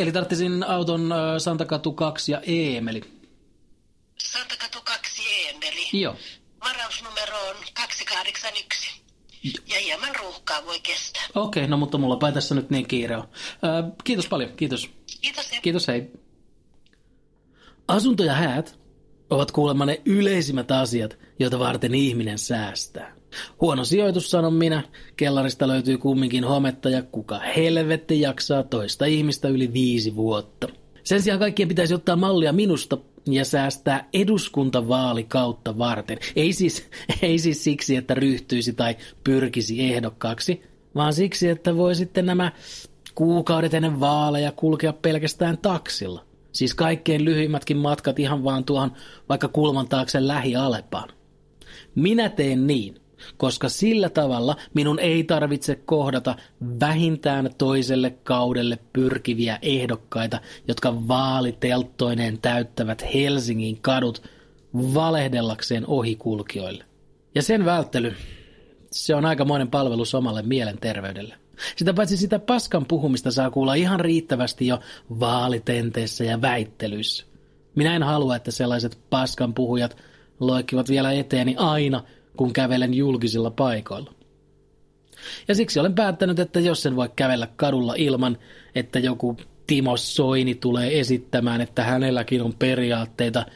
Eli 0.00 0.12
tarttisin 0.12 0.62
auton 0.62 1.14
Santakatu 1.38 1.92
2 1.92 2.32
ja 2.32 2.40
Eemeli. 2.46 3.00
Santakatu 4.18 4.78
2 4.84 5.22
Eemeli. 5.28 5.88
Joo. 5.92 6.16
Varausnumero 6.64 7.38
on 7.48 7.56
281. 7.74 9.02
Ja 9.66 9.80
hieman 9.80 10.16
ruuhkaa 10.16 10.64
voi 10.66 10.80
kestää. 10.80 11.22
Okei, 11.34 11.66
no 11.66 11.76
mutta 11.76 11.98
mulla 11.98 12.16
päin 12.16 12.34
tässä 12.34 12.54
nyt 12.54 12.70
niin 12.70 12.86
kiire 12.88 13.16
on. 13.16 13.28
Kiitos 14.04 14.26
paljon, 14.26 14.52
kiitos. 14.56 14.90
Kiitos. 15.20 15.52
Hei. 15.52 15.60
Kiitos, 15.60 15.88
hei. 15.88 16.10
Asunto 17.88 18.24
ja 18.24 18.34
häät 18.34 18.79
ovat 19.30 19.50
kuulemma 19.50 19.86
ne 19.86 20.00
yleisimmät 20.04 20.70
asiat, 20.70 21.18
joita 21.38 21.58
varten 21.58 21.94
ihminen 21.94 22.38
säästää. 22.38 23.14
Huono 23.60 23.84
sijoitus, 23.84 24.30
sanon 24.30 24.54
minä. 24.54 24.82
Kellarista 25.16 25.68
löytyy 25.68 25.98
kumminkin 25.98 26.44
hometta 26.44 26.90
ja 26.90 27.02
kuka 27.02 27.38
helvetti 27.38 28.20
jaksaa 28.20 28.62
toista 28.62 29.04
ihmistä 29.04 29.48
yli 29.48 29.72
viisi 29.72 30.16
vuotta. 30.16 30.68
Sen 31.04 31.22
sijaan 31.22 31.38
kaikkien 31.38 31.68
pitäisi 31.68 31.94
ottaa 31.94 32.16
mallia 32.16 32.52
minusta 32.52 32.98
ja 33.26 33.44
säästää 33.44 34.08
eduskuntavaalikautta 34.12 35.78
varten. 35.78 36.18
Ei 36.36 36.52
siis, 36.52 36.88
ei 37.22 37.38
siis 37.38 37.64
siksi, 37.64 37.96
että 37.96 38.14
ryhtyisi 38.14 38.72
tai 38.72 38.96
pyrkisi 39.24 39.92
ehdokkaaksi, 39.92 40.62
vaan 40.94 41.12
siksi, 41.12 41.48
että 41.48 41.76
voi 41.76 41.94
sitten 41.94 42.26
nämä 42.26 42.52
kuukaudet 43.14 43.74
ennen 43.74 44.00
vaaleja 44.00 44.52
kulkea 44.52 44.92
pelkästään 44.92 45.58
taksilla. 45.58 46.29
Siis 46.52 46.74
kaikkein 46.74 47.24
lyhyimmätkin 47.24 47.76
matkat 47.76 48.18
ihan 48.18 48.44
vaan 48.44 48.64
tuohon 48.64 48.92
vaikka 49.28 49.48
kulman 49.48 49.88
taakse 49.88 50.26
lähialepaan. 50.26 51.08
Minä 51.94 52.28
teen 52.28 52.66
niin, 52.66 53.00
koska 53.36 53.68
sillä 53.68 54.08
tavalla 54.08 54.56
minun 54.74 54.98
ei 54.98 55.24
tarvitse 55.24 55.74
kohdata 55.74 56.36
vähintään 56.80 57.50
toiselle 57.58 58.10
kaudelle 58.10 58.78
pyrkiviä 58.92 59.58
ehdokkaita, 59.62 60.40
jotka 60.68 61.08
vaalitelttoineen 61.08 62.38
täyttävät 62.38 63.14
Helsingin 63.14 63.80
kadut 63.80 64.22
valehdellakseen 64.74 65.86
ohikulkijoille. 65.86 66.84
Ja 67.34 67.42
sen 67.42 67.64
välttely, 67.64 68.14
se 68.92 69.14
on 69.14 69.24
aikamoinen 69.24 69.68
palvelus 69.68 70.14
omalle 70.14 70.42
mielenterveydelle. 70.42 71.34
Sitä 71.76 71.94
paitsi 71.94 72.16
sitä 72.16 72.38
paskan 72.38 72.86
puhumista 72.86 73.30
saa 73.30 73.50
kuulla 73.50 73.74
ihan 73.74 74.00
riittävästi 74.00 74.66
jo 74.66 74.80
vaalitenteissä 75.20 76.24
ja 76.24 76.42
väittelyissä. 76.42 77.24
Minä 77.74 77.96
en 77.96 78.02
halua, 78.02 78.36
että 78.36 78.50
sellaiset 78.50 78.98
paskan 79.10 79.54
puhujat 79.54 79.96
loikkivat 80.40 80.88
vielä 80.88 81.12
eteeni 81.12 81.54
aina, 81.58 82.02
kun 82.36 82.52
kävelen 82.52 82.94
julkisilla 82.94 83.50
paikoilla. 83.50 84.12
Ja 85.48 85.54
siksi 85.54 85.80
olen 85.80 85.94
päättänyt, 85.94 86.38
että 86.38 86.60
jos 86.60 86.86
en 86.86 86.96
voi 86.96 87.10
kävellä 87.16 87.48
kadulla 87.56 87.94
ilman, 87.96 88.38
että 88.74 88.98
joku 88.98 89.36
Timo 89.66 89.96
Soini 89.96 90.54
tulee 90.54 91.00
esittämään, 91.00 91.60
että 91.60 91.84
hänelläkin 91.84 92.42
on 92.42 92.54
periaatteita, 92.58 93.46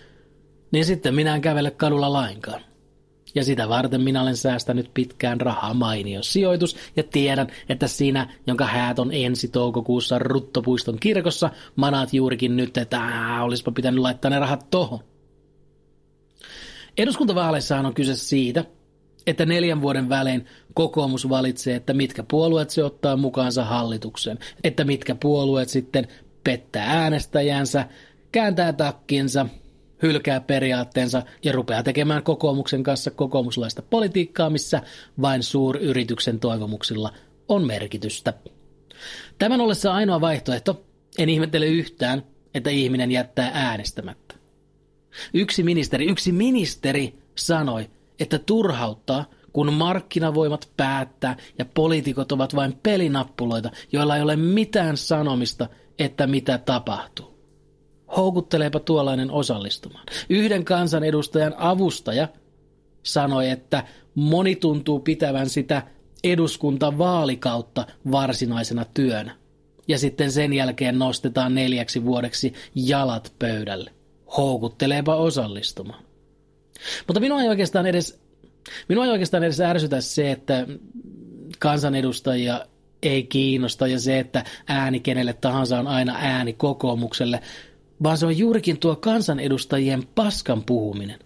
niin 0.70 0.84
sitten 0.84 1.14
minä 1.14 1.34
en 1.34 1.40
kävele 1.40 1.70
kadulla 1.70 2.12
lainkaan. 2.12 2.60
Ja 3.34 3.44
sitä 3.44 3.68
varten 3.68 4.00
minä 4.00 4.22
olen 4.22 4.36
säästänyt 4.36 4.90
pitkään 4.94 5.40
rahaa 5.40 5.74
mainio 5.74 6.22
sijoitus 6.22 6.76
ja 6.96 7.02
tiedän, 7.02 7.48
että 7.68 7.86
siinä, 7.86 8.34
jonka 8.46 8.66
häät 8.66 8.98
on 8.98 9.10
ensi 9.12 9.48
toukokuussa 9.48 10.18
Ruttopuiston 10.18 10.98
kirkossa, 11.00 11.50
manaat 11.76 12.14
juurikin 12.14 12.56
nyt, 12.56 12.76
että 12.76 13.00
ää, 13.00 13.44
olisipa 13.44 13.72
pitänyt 13.72 14.00
laittaa 14.00 14.30
ne 14.30 14.38
rahat 14.38 14.70
tohon. 14.70 15.00
Eduskuntavaaleissahan 16.98 17.86
on 17.86 17.94
kyse 17.94 18.16
siitä, 18.16 18.64
että 19.26 19.46
neljän 19.46 19.82
vuoden 19.82 20.08
välein 20.08 20.46
kokoomus 20.74 21.28
valitsee, 21.28 21.76
että 21.76 21.92
mitkä 21.92 22.24
puolueet 22.30 22.70
se 22.70 22.84
ottaa 22.84 23.16
mukaansa 23.16 23.64
hallitukseen, 23.64 24.38
että 24.64 24.84
mitkä 24.84 25.14
puolueet 25.14 25.68
sitten 25.68 26.08
pettää 26.44 27.02
äänestäjänsä, 27.02 27.88
kääntää 28.32 28.72
takkinsa, 28.72 29.46
hylkää 30.04 30.40
periaatteensa 30.40 31.22
ja 31.42 31.52
rupeaa 31.52 31.82
tekemään 31.82 32.22
kokoomuksen 32.22 32.82
kanssa 32.82 33.10
kokoomuslaista 33.10 33.82
politiikkaa, 33.82 34.50
missä 34.50 34.82
vain 35.20 35.42
suuryrityksen 35.42 36.40
toivomuksilla 36.40 37.12
on 37.48 37.66
merkitystä. 37.66 38.34
Tämän 39.38 39.60
ollessa 39.60 39.94
ainoa 39.94 40.20
vaihtoehto, 40.20 40.84
en 41.18 41.28
ihmettele 41.28 41.66
yhtään, 41.66 42.22
että 42.54 42.70
ihminen 42.70 43.12
jättää 43.12 43.50
äänestämättä. 43.54 44.34
Yksi 45.34 45.62
ministeri, 45.62 46.06
yksi 46.06 46.32
ministeri 46.32 47.18
sanoi, 47.34 47.90
että 48.20 48.38
turhauttaa, 48.38 49.24
kun 49.52 49.72
markkinavoimat 49.72 50.68
päättää 50.76 51.36
ja 51.58 51.64
poliitikot 51.64 52.32
ovat 52.32 52.54
vain 52.54 52.78
pelinappuloita, 52.82 53.70
joilla 53.92 54.16
ei 54.16 54.22
ole 54.22 54.36
mitään 54.36 54.96
sanomista, 54.96 55.68
että 55.98 56.26
mitä 56.26 56.58
tapahtuu. 56.58 57.33
Houkutteleepa 58.16 58.80
tuollainen 58.80 59.30
osallistumaan. 59.30 60.06
Yhden 60.28 60.64
kansanedustajan 60.64 61.54
avustaja 61.56 62.28
sanoi, 63.02 63.50
että 63.50 63.84
moni 64.14 64.56
tuntuu 64.56 65.00
pitävän 65.00 65.48
sitä 65.48 65.82
eduskuntavaalikautta 66.24 67.86
varsinaisena 68.10 68.84
työnä. 68.94 69.36
Ja 69.88 69.98
sitten 69.98 70.32
sen 70.32 70.52
jälkeen 70.52 70.98
nostetaan 70.98 71.54
neljäksi 71.54 72.04
vuodeksi 72.04 72.52
jalat 72.74 73.32
pöydälle. 73.38 73.90
Houkutteleepa 74.36 75.16
osallistumaan. 75.16 76.04
Mutta 77.06 77.20
minua 77.20 77.42
ei 77.42 77.48
oikeastaan 77.48 77.86
edes, 77.86 78.20
minua 78.88 79.04
ei 79.04 79.10
oikeastaan 79.10 79.44
edes 79.44 79.60
ärsytä 79.60 80.00
se, 80.00 80.30
että 80.30 80.66
kansanedustajia 81.58 82.66
ei 83.02 83.24
kiinnosta 83.24 83.86
ja 83.86 84.00
se, 84.00 84.18
että 84.18 84.44
ääni 84.66 85.00
kenelle 85.00 85.32
tahansa 85.32 85.78
on 85.78 85.86
aina 85.86 86.16
ääni 86.18 86.52
kokoomukselle, 86.52 87.40
vaan 88.02 88.18
se 88.18 88.26
on 88.26 88.38
juurikin 88.38 88.78
tuo 88.78 88.96
kansanedustajien 88.96 90.02
paskan 90.14 90.64
puhuminen. 90.64 91.18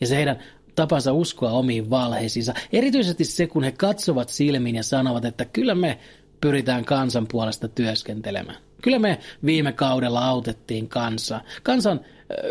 Ja 0.00 0.06
se 0.06 0.16
heidän 0.16 0.38
tapansa 0.74 1.12
uskoa 1.12 1.50
omiin 1.50 1.90
valheisiinsa. 1.90 2.54
Erityisesti 2.72 3.24
se, 3.24 3.46
kun 3.46 3.64
he 3.64 3.72
katsovat 3.72 4.28
silmiin 4.28 4.76
ja 4.76 4.82
sanovat, 4.82 5.24
että 5.24 5.44
kyllä 5.44 5.74
me 5.74 5.98
pyritään 6.40 6.84
kansan 6.84 7.26
puolesta 7.32 7.68
työskentelemään. 7.68 8.58
Kyllä 8.82 8.98
me 8.98 9.18
viime 9.44 9.72
kaudella 9.72 10.24
autettiin 10.24 10.88
kansaa. 10.88 11.42
Kansan 11.62 12.00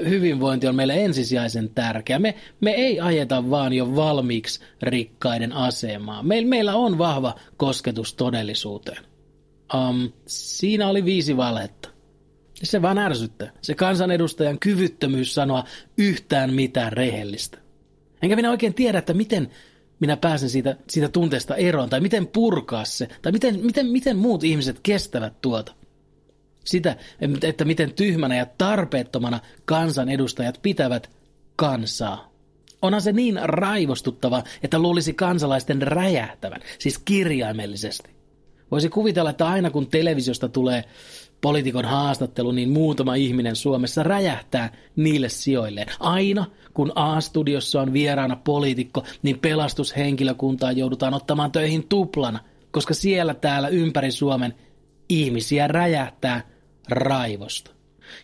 hyvinvointi 0.10 0.68
on 0.68 0.76
meille 0.76 1.04
ensisijaisen 1.04 1.70
tärkeä. 1.70 2.20
Me, 2.20 2.36
me 2.62 2.72
ei 2.72 3.00
ajeta 3.00 3.50
vaan 3.50 3.74
jo 3.74 3.96
valmiiksi 3.96 4.60
rikkaiden 4.82 5.54
asemaa. 5.54 6.24
Me, 6.24 6.42
meillä 6.42 6.76
on 6.76 6.98
vahva 6.98 7.36
kosketus 7.58 8.14
todellisuuteen. 8.14 9.04
Um, 9.74 10.12
siinä 10.28 10.88
oli 10.88 11.06
viisi 11.06 11.38
valhetta. 11.38 11.90
Se 12.64 12.82
vaan 12.82 12.98
ärsyttää. 12.98 13.52
Se 13.62 13.76
kansanedustajan 13.76 14.60
kyvyttömyys 14.60 15.36
sanoa 15.36 15.64
yhtään 15.98 16.54
mitään 16.54 16.94
rehellistä. 16.94 17.58
Enkä 18.22 18.36
minä 18.36 18.52
oikein 18.52 18.74
tiedä, 18.74 19.00
että 19.00 19.14
miten 19.14 19.50
minä 20.00 20.18
pääsen 20.18 20.50
siitä, 20.50 20.76
siitä 20.90 21.10
tunteesta 21.10 21.56
eroon, 21.56 21.90
tai 21.90 22.02
miten 22.02 22.28
purkaa 22.28 22.86
se, 22.86 23.08
tai 23.22 23.32
miten, 23.32 23.60
miten, 23.66 23.88
miten 23.88 24.18
muut 24.18 24.44
ihmiset 24.44 24.80
kestävät 24.84 25.42
tuota. 25.42 25.74
Sitä, 26.66 26.98
että 27.44 27.66
miten 27.66 27.94
tyhmänä 27.94 28.36
ja 28.36 28.46
tarpeettomana 28.46 29.40
kansanedustajat 29.66 30.60
pitävät 30.62 31.10
kansaa. 31.56 32.34
Onhan 32.82 33.02
se 33.02 33.12
niin 33.12 33.40
raivostuttava, 33.44 34.44
että 34.64 34.80
luulisi 34.80 35.14
kansalaisten 35.14 35.82
räjähtävän, 35.82 36.62
siis 36.80 37.00
kirjaimellisesti. 37.00 38.23
Voisi 38.74 38.90
kuvitella, 38.90 39.30
että 39.30 39.48
aina 39.48 39.72
kun 39.72 39.88
televisiosta 39.88 40.50
tulee 40.50 40.84
poliitikon 41.42 41.86
haastattelu, 41.86 42.52
niin 42.52 42.70
muutama 42.70 43.16
ihminen 43.16 43.56
Suomessa 43.56 44.04
räjähtää 44.04 44.74
niille 44.96 45.30
sijoilleen. 45.30 45.88
Aina 46.00 46.46
kun 46.74 46.92
A-studiossa 46.96 47.82
on 47.82 47.94
vieraana 47.94 48.36
poliitikko, 48.36 49.04
niin 49.24 49.40
pelastushenkilökuntaa 49.40 50.72
joudutaan 50.72 51.14
ottamaan 51.14 51.52
töihin 51.52 51.88
tuplana, 51.88 52.40
koska 52.72 52.94
siellä 52.94 53.34
täällä 53.34 53.68
ympäri 53.68 54.12
Suomen 54.12 54.54
ihmisiä 55.10 55.68
räjähtää 55.68 56.42
raivosta. 56.90 57.72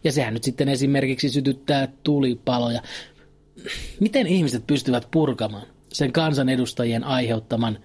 Ja 0.03 0.11
sehän 0.11 0.33
nyt 0.33 0.43
sitten 0.43 0.69
esimerkiksi 0.69 1.29
sytyttää 1.29 1.87
tulipaloja. 2.03 2.81
Miten 3.99 4.27
ihmiset 4.27 4.67
pystyvät 4.67 5.07
purkamaan 5.11 5.65
sen 5.93 6.11
kansanedustajien 6.11 7.03
aiheuttaman 7.03 7.77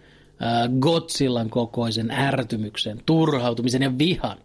Godzillan 0.81 1.51
kokoisen 1.51 2.11
ärtymyksen, 2.11 3.01
turhautumisen 3.07 3.83
ja 3.83 3.99
vihan? 3.99 4.39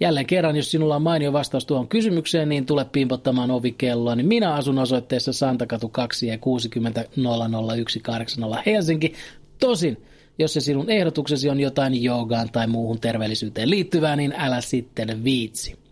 Jälleen 0.00 0.26
kerran, 0.26 0.56
jos 0.56 0.70
sinulla 0.70 0.96
on 0.96 1.02
mainio 1.02 1.32
vastaus 1.32 1.66
tuohon 1.66 1.88
kysymykseen, 1.88 2.48
niin 2.48 2.66
tule 2.66 2.84
pimpottamaan 2.84 3.50
ovikelloa. 3.50 4.14
Niin 4.14 4.26
minä 4.26 4.54
asun 4.54 4.78
osoitteessa 4.78 5.32
Santakatu 5.32 5.88
2 5.88 6.26
ja 6.26 6.38
60 6.38 7.04
00180 7.16 8.62
Helsinki. 8.66 9.14
Tosin, 9.58 9.96
jos 10.38 10.52
se 10.52 10.60
sinun 10.60 10.90
ehdotuksesi 10.90 11.48
on 11.48 11.60
jotain 11.60 12.02
joogaan 12.02 12.48
tai 12.52 12.66
muuhun 12.66 13.00
terveellisyyteen 13.00 13.70
liittyvää, 13.70 14.16
niin 14.16 14.34
älä 14.36 14.60
sitten 14.60 15.24
viitsi. 15.24 15.87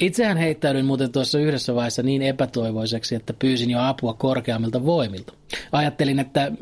Itsehän 0.00 0.36
heittäydyin 0.36 0.84
muuten 0.84 1.12
tuossa 1.12 1.38
yhdessä 1.38 1.74
vaiheessa 1.74 2.02
niin 2.02 2.22
epätoivoiseksi, 2.22 3.14
että 3.14 3.32
pyysin 3.32 3.70
jo 3.70 3.78
apua 3.80 4.14
korkeammilta 4.14 4.84
voimilta. 4.84 5.32
Ajattelin, 5.72 6.18
että 6.18 6.52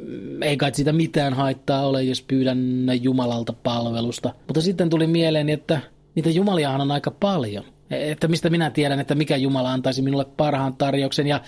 ei 0.43 0.57
kai 0.57 0.75
siitä 0.75 0.93
mitään 0.93 1.35
haittaa 1.35 1.87
ole, 1.87 2.03
jos 2.03 2.23
pyydän 2.23 2.87
Jumalalta 3.03 3.53
palvelusta. 3.53 4.35
Mutta 4.47 4.61
sitten 4.61 4.91
tuli 4.91 5.07
mieleen, 5.07 5.49
että 5.49 5.81
niitä 6.15 6.31
jumaliahan 6.31 6.81
on 6.81 6.91
aika 6.91 7.11
paljon. 7.11 7.65
Että 7.91 8.29
mistä 8.29 8.51
minä 8.51 8.71
tiedän, 8.71 9.01
että 9.01 9.15
mikä 9.15 9.37
Jumala 9.37 9.73
antaisi 9.73 10.03
minulle 10.03 10.25
parhaan 10.25 10.77
tarjouksen. 10.77 11.27
Ja, 11.27 11.41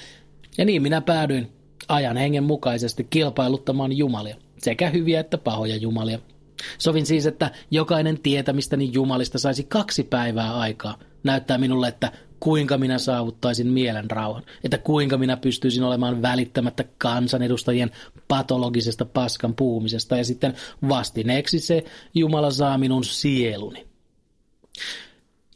ja 0.58 0.64
niin 0.64 0.82
minä 0.82 1.00
päädyin 1.00 1.52
ajan 1.88 2.16
hengen 2.16 2.44
mukaisesti 2.44 3.06
kilpailuttamaan 3.10 3.96
jumalia. 3.96 4.36
Sekä 4.58 4.90
hyviä 4.90 5.20
että 5.20 5.38
pahoja 5.38 5.76
jumalia. 5.76 6.18
Sovin 6.78 7.06
siis, 7.06 7.26
että 7.26 7.50
jokainen 7.70 8.20
tietämistäni 8.20 8.90
jumalista 8.92 9.38
saisi 9.38 9.64
kaksi 9.64 10.02
päivää 10.02 10.54
aikaa 10.58 10.98
näyttää 11.24 11.58
minulle, 11.58 11.88
että 11.88 12.12
kuinka 12.40 12.78
minä 12.78 12.98
saavuttaisin 12.98 13.66
mielen 13.66 14.10
rauhan, 14.10 14.42
että 14.64 14.78
kuinka 14.78 15.18
minä 15.18 15.36
pystyisin 15.36 15.82
olemaan 15.82 16.22
välittämättä 16.22 16.84
kansanedustajien 16.98 17.90
patologisesta 18.28 19.04
paskan 19.04 19.54
puhumisesta 19.54 20.16
ja 20.16 20.24
sitten 20.24 20.54
vastineeksi 20.88 21.58
se 21.58 21.84
Jumala 22.14 22.50
saa 22.50 22.78
minun 22.78 23.04
sieluni. 23.04 23.86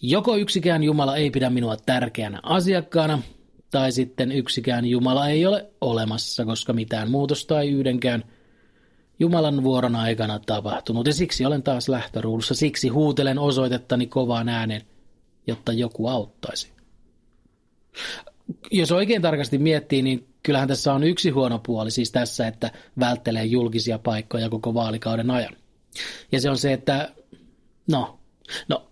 Joko 0.03 0.37
yksikään 0.37 0.85
Jumala 0.85 1.17
ei 1.17 1.31
pidä 1.31 1.51
minua 1.51 1.77
tärkeänä 1.77 2.41
asiakkaana, 2.43 3.23
tai 3.71 3.93
sitten 3.93 4.33
yksikään 4.33 4.87
Jumala 4.87 5.29
ei 5.29 5.47
ole 5.47 5.71
olemassa, 5.81 6.45
koska 6.45 6.73
mitään 6.73 7.11
muutosta 7.11 7.61
ei 7.61 7.71
yhdenkään 7.71 8.25
Jumalan 9.19 9.65
vuoron 9.65 9.97
aikana 9.97 10.39
tapahtunut. 10.47 11.07
Ja 11.07 11.13
siksi 11.13 11.47
olen 11.47 11.63
taas 11.63 11.89
lähtöruudussa, 11.89 12.55
siksi 12.55 12.89
huutelen 12.89 13.39
osoitettani 13.39 14.07
kovaan 14.07 14.49
ääneen, 14.49 14.83
jotta 15.49 15.73
joku 15.73 16.09
auttaisi. 16.09 16.73
Jos 18.71 18.93
oikein 18.93 19.23
tarkasti 19.23 19.59
miettii, 19.59 20.03
niin 20.03 20.29
kyllähän 20.43 20.69
tässä 20.69 20.93
on 20.93 21.05
yksi 21.05 21.31
huono 21.31 21.59
puoli 21.59 21.91
siis 21.91 22.13
tässä, 22.13 22.47
että 22.47 22.71
välttelee 23.01 23.45
julkisia 23.45 23.99
paikkoja 23.99 24.49
koko 24.49 24.75
vaalikauden 24.75 25.31
ajan. 25.31 25.57
Ja 26.33 26.41
se 26.41 26.51
on 26.51 26.59
se, 26.59 26.73
että 26.73 27.13
no, 27.91 28.19
no 28.69 28.89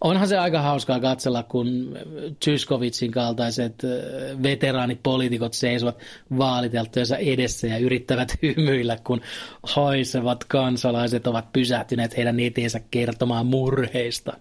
onhan 0.00 0.28
se 0.28 0.38
aika 0.38 0.62
hauskaa 0.62 1.00
katsella, 1.00 1.42
kun 1.42 1.98
Tyskovitsin 2.44 3.10
kaltaiset 3.10 3.82
veteraanipoliitikot 4.42 5.54
seisovat 5.54 5.98
vaaliteltujensa 6.38 7.16
edessä 7.16 7.66
ja 7.66 7.78
yrittävät 7.78 8.34
hymyillä, 8.42 8.98
kun 9.04 9.20
haisevat 9.62 10.44
kansalaiset 10.44 11.26
ovat 11.26 11.52
pysähtyneet 11.52 12.16
heidän 12.16 12.40
eteensä 12.40 12.80
kertomaan 12.90 13.46
murheista. 13.46 14.32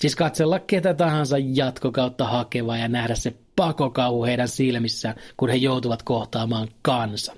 Siis 0.00 0.16
katsella 0.16 0.58
ketä 0.58 0.94
tahansa 0.94 1.36
jatkokautta 1.38 2.24
hakeva 2.24 2.76
ja 2.76 2.88
nähdä 2.88 3.14
se 3.14 3.34
pakokauhu 3.56 4.24
heidän 4.24 4.48
silmissään, 4.48 5.14
kun 5.36 5.48
he 5.48 5.56
joutuvat 5.56 6.02
kohtaamaan 6.02 6.68
kansan. 6.82 7.36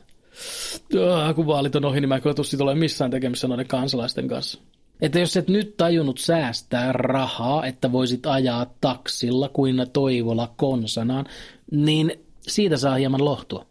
Äh, 0.95 1.35
kun 1.35 1.47
vaalit 1.47 1.77
on 1.77 1.85
ohi, 1.85 2.01
niin 2.01 2.09
mä 2.09 2.17
en 2.17 2.63
ole 2.63 2.75
missään 2.75 3.11
tekemissä 3.11 3.49
noiden 3.49 3.67
kansalaisten 3.67 4.29
kanssa. 4.29 4.61
Että 5.01 5.19
jos 5.19 5.37
et 5.37 5.49
nyt 5.49 5.77
tajunnut 5.77 6.19
säästää 6.19 6.93
rahaa, 6.93 7.67
että 7.67 7.93
voisit 7.93 8.27
ajaa 8.27 8.67
taksilla 8.81 9.49
kuin 9.49 9.87
Toivola 9.93 10.55
konsanaan, 10.57 11.27
niin 11.71 12.13
siitä 12.41 12.77
saa 12.77 12.95
hieman 12.95 13.25
lohtua. 13.25 13.67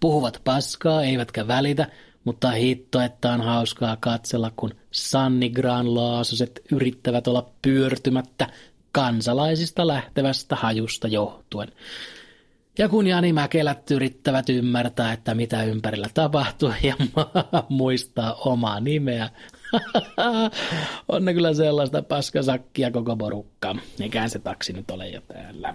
Puhuvat 0.00 0.40
paskaa, 0.44 1.02
eivätkä 1.02 1.48
välitä, 1.48 1.86
mutta 2.28 2.50
hitto, 2.50 3.00
että 3.00 3.32
on 3.32 3.40
hauskaa 3.40 3.96
katsella, 4.00 4.52
kun 4.56 4.74
Sanni 4.90 5.50
Granlaasoset 5.50 6.60
yrittävät 6.72 7.28
olla 7.28 7.50
pyörtymättä 7.62 8.46
kansalaisista 8.92 9.86
lähtevästä 9.86 10.56
hajusta 10.56 11.08
johtuen. 11.08 11.68
Ja 12.78 12.88
kun 12.88 13.06
Jani 13.06 13.32
Mäkelät 13.32 13.90
yrittävät 13.90 14.48
ymmärtää, 14.48 15.12
että 15.12 15.34
mitä 15.34 15.64
ympärillä 15.64 16.08
tapahtuu 16.14 16.72
ja 16.82 16.94
muistaa 17.68 18.34
omaa 18.34 18.80
nimeä, 18.80 19.30
on 21.08 21.24
ne 21.24 21.34
kyllä 21.34 21.54
sellaista 21.54 22.02
paskasakkia 22.02 22.90
koko 22.90 23.16
porukka. 23.16 23.76
Eiköhän 24.00 24.30
se 24.30 24.38
taksi 24.38 24.72
nyt 24.72 24.90
ole 24.90 25.08
jo 25.08 25.20
täällä. 25.20 25.74